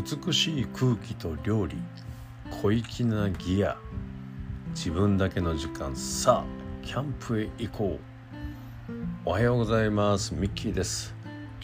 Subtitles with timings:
[0.00, 1.76] 美しい空気と料理
[2.62, 3.76] 小粋なギア
[4.70, 8.10] 自分だけの時間さあキャンプへ行こう。
[9.26, 10.34] おはようございます。
[10.34, 11.14] ミッキーです。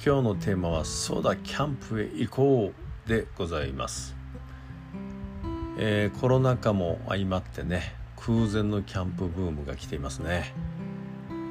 [0.04, 2.72] 今日のテーマはそうだキャンプへ行こ
[3.06, 4.14] うでございます、
[5.78, 10.52] えー、コロナ禍も相まってね空前のキャンプブームが来ていますね。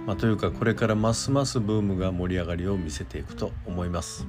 [0.05, 4.27] まあ、というかこれからますますブームが盛り上がりを見せていくと思います。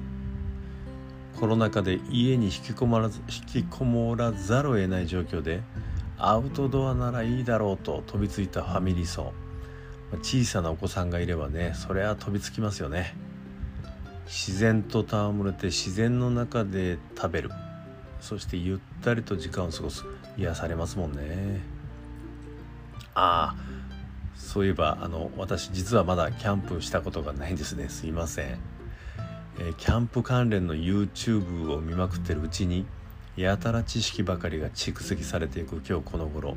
[1.39, 5.61] コロナ禍で家に引きこもらず引きこもらざるを得ない状況で
[6.17, 9.33] アウトドアならいいだろうと飛びついたファミリー層。
[10.23, 13.15] 小さなお子さんがいればねそれは飛びつきますよね。
[14.25, 17.51] 自然と戯れて自然の中で食べる。
[18.19, 20.05] そしてゆったりと時間を過ごす。
[20.37, 21.61] 癒されますもんね。
[23.13, 23.55] ああ
[24.35, 27.89] そういえばあの私実はまだキャンプしたことがないんですね。
[27.89, 28.76] すいません。
[29.59, 32.85] え、キャンプ関連の YouTube を見まくってるうちに
[33.35, 36.55] やたら知識ばかりが蓄積されていく今日この頃。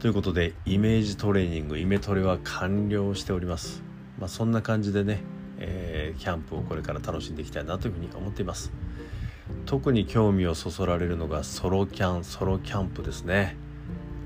[0.00, 3.82] ということでイメージトレーニングイメトレは完了しております、
[4.18, 5.20] まあ、そんな感じでね、
[5.58, 8.72] えー、キャンプをこれから楽しんでいきたいなというふうに思っています。
[9.64, 13.56] 特に興味をそそられるのがソロキャンソロキャンプですね。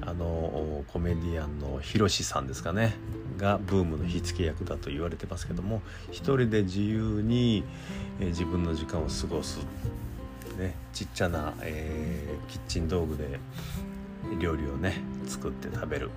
[0.07, 2.95] あのコメディアンのヒロシさんですかね。
[3.37, 7.65] がブームの火付け役だと言われてますけども一人で自由に、
[8.19, 9.59] え、自分の時間を過ごす、
[10.59, 13.39] ね、ちっちゃな、えー、キッチン道具で
[14.41, 14.95] 料理をね
[15.27, 16.11] 作って食べる。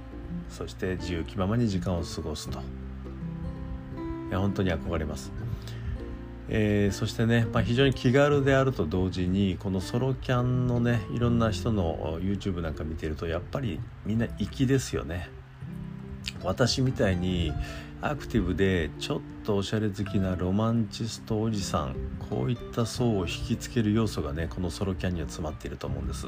[0.50, 2.60] そして自由気ままに時間を過ごすと。
[2.60, 5.32] いや本当に憧れます。
[6.52, 15.30] えー、そしてね、まあ、非常に気軽であると同時にこのソロキャンのねいろんな人の YouTube なんか見てるとやっぱりみんな粋ですよね。
[16.44, 17.54] 私みたいに
[18.02, 21.96] アクティブでちょっとおしゃれ好きなロマンチストおじさん
[22.30, 26.28] こういった層を引きつける要素がねこのソロキャンには詰まっていると思うんです。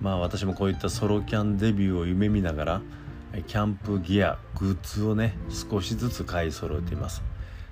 [0.00, 2.82] まあ私もこういったソロキャンデビューを夢見ながら
[3.46, 7.22] キャンプギアグッズをね少しずつ買い揃えています。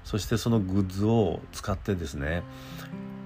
[0.06, 2.44] そしてそのグッズを使ってですね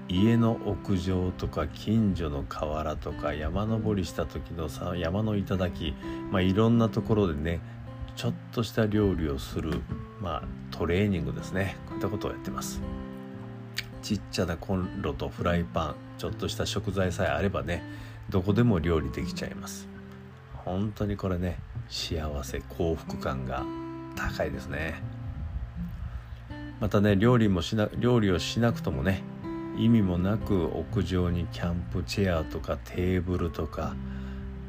[0.09, 5.93] 家の屋上とか近所の河原とか山登りした時のさ山の頂
[6.31, 7.61] まあいろんなところでね
[8.15, 9.79] ちょっとした料理をする
[10.19, 10.43] まあ
[10.75, 11.77] トレーニングですね。
[11.85, 12.81] こういったことをやってます。
[14.01, 17.83] ちっちゃなコンロとフライパンちょっとした食材さえあればね
[18.29, 19.87] どこでも料理できちゃいます。
[20.65, 21.59] 本当にこれね
[21.89, 23.63] 幸せ幸福感が
[24.15, 25.20] 高いですね。
[26.81, 29.23] またね料理もしな料理をしなくともね
[29.77, 33.95] 意味もなく屋上にキャンプチェアとかテーブルとか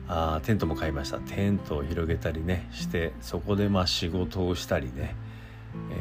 [0.08, 1.18] あテントも買いました。
[1.18, 5.16] テントを広げたりねしてそこでまあ仕事をしたりね、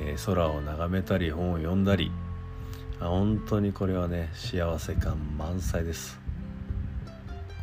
[0.06, 2.12] えー、空を眺めたり本を読んだり。
[3.00, 6.20] 本当にこれはね幸せ感満載です。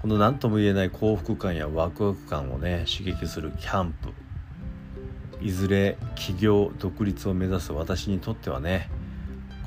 [0.00, 4.08] この何とも言えない幸福感やワクワク感をね刺激するキャンプ。
[5.40, 8.90] いずれ起業独立を目指す私にとってはね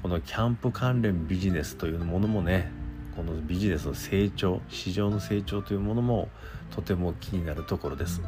[0.02, 2.72] このキャンプ関連ビジネスというものもね
[3.16, 6.30] このビジネスの成長市場の成長というものも
[6.72, 8.22] とても気になるところです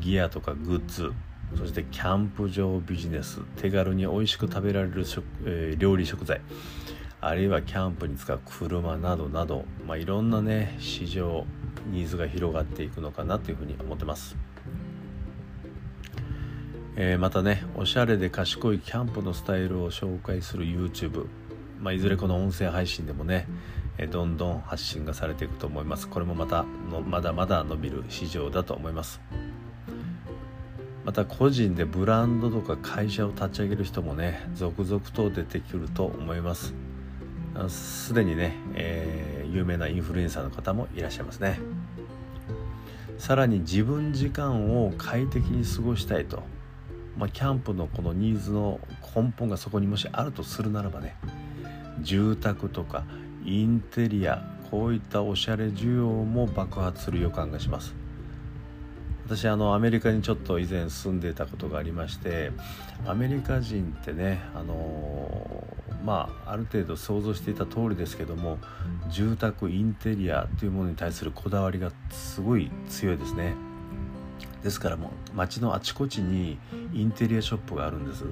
[0.00, 1.12] ギアとかグッズ
[1.56, 6.40] そしてキャンプ場ビジネス手軽に美味しく食べられる食、えー、料理食材
[7.20, 11.44] あるいはキャンプに使う車などなど、まあ、いろんなね市場
[11.86, 14.36] ニーズが広がっていくのかなというふうに思ってます。
[16.98, 21.26] えー、またねおしゃれで賢いキャンプのスタイルを紹介する YouTube、
[21.78, 23.46] まあ、いずれこの音声配信でもね、
[23.98, 26.08] えー、どんどん発信がされていくと思います。
[26.08, 29.20] これもまたのまだまだ伸びる市場だと思います。
[31.04, 36.74] また個人でブランドとか会社を立ち上げる人もね続々と出てくると思います。
[37.68, 41.60] すでにね、えー、有名なインフルエンサーの方もいらっしゃいますね。
[43.18, 46.42] さらに自分時間を快適に過ごしたいと
[47.16, 48.78] まあ、キャンプのこのニーズの
[49.14, 51.16] 根本がそこにもしあるとするならばね
[52.00, 53.04] 住宅とか
[53.44, 57.94] インテリアこういったおしゃれ需要も爆発する予感がします。
[59.24, 62.52] 私あのアメリカにちょっと以前住んでたことがありまして
[63.06, 65.66] アメリカ人ってねあの
[66.04, 68.58] まあある程度想像していた通りですけども
[69.10, 73.65] 住宅インテリアというものに対するこだわりがすごい強いですね。
[74.62, 76.58] ですからもう街のあちこちに
[76.92, 78.24] インテリアショップがあるんです。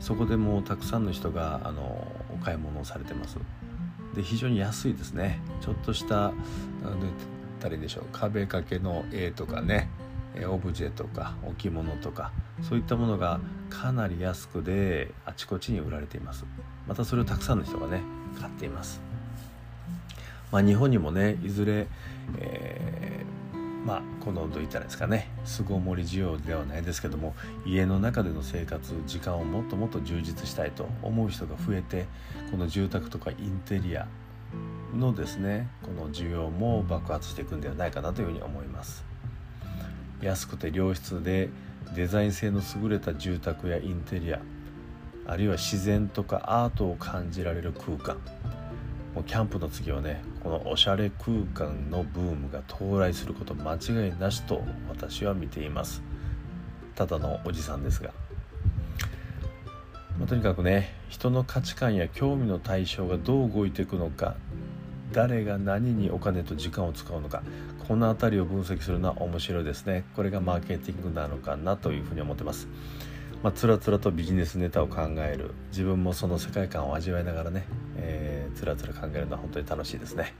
[0.00, 3.38] そこでもうたくさんの人があのお買い物をされてます。
[4.14, 5.40] で非常に安いですね。
[5.60, 6.38] ちょっとした何て
[6.82, 7.12] 言っ
[7.60, 8.04] たらいいでしょう。
[8.12, 9.88] 壁掛けの絵とかね。
[10.48, 12.32] オブジェとか置物とか。
[12.62, 13.38] そういったものが
[13.68, 16.44] かなり安くであちこちに売られています。
[16.86, 18.00] またそれをたくさんの人がね
[18.40, 19.00] 買っています。
[20.50, 21.86] まあ、日本にもねいずれ、
[22.38, 22.71] えー、
[23.84, 25.28] まあこのどう言ったらですかね。
[25.44, 27.34] 巣ごもり需要ではないですけども
[27.66, 32.06] 家の中での生活時間をもっともっと充実したいと思う人が増えて
[32.50, 34.06] この住宅とかインテリア
[34.94, 39.04] のですねこの需要も爆発していくんではないかなというふうに思います。
[40.20, 41.48] 安くて良質で
[41.96, 44.40] デザイン性の優れた住宅やインテリア
[45.26, 48.18] あるいは自然とかアートを感じられる空間
[49.14, 56.02] もうキャンプの次はねこのおしゃれ空間のブームが到来すること間違いなしと私は見ています。
[56.94, 58.10] ただのおじさんですが、
[60.18, 64.36] まあ、とにかくね人の価値観や興味の対象がどう動いていくのか
[65.12, 67.42] 誰が何にお金と時間を使うのか
[67.86, 70.04] この辺りを分析するのは面白いですね。
[70.14, 72.68] これがマーケティングなのかなというふうに思ってます。
[73.42, 75.50] まあ、つらつらとビジネスネタを考える。
[75.70, 77.64] 自分もその世界観を味わいながらね、
[77.96, 80.34] えー、つらつら考えるのは本当に楽しいですね。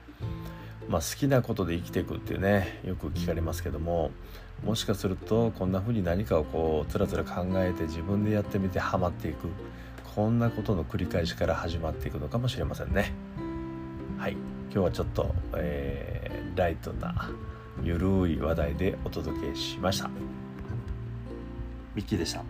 [0.89, 4.11] まあ、好きなことで生きていくっていうねよく聞かれますけども
[4.65, 9.49] もしかするとこんな風に何かをこうつらつら考えて自分でやってみてハマっていく
[10.15, 13.13] こんなことの繰り返しから始まっていくのかもしれませんね。
[14.19, 17.31] はい今日はちょっと、えー、ライトな
[17.83, 20.11] ゆるい話題でお届けしました。
[21.95, 22.43] ミッキーでした。